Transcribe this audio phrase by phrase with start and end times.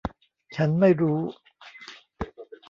[0.55, 1.21] ฉันไม่รู้